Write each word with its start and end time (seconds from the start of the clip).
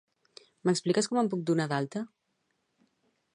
M'expliques 0.69 1.09
com 1.11 1.19
em 1.23 1.29
puc 1.33 1.43
donar 1.51 1.67
d'alta? 1.75 2.03